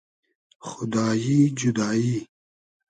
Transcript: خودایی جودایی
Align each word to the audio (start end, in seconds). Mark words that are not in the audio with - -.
خودایی 0.59 1.49
جودایی 1.49 2.27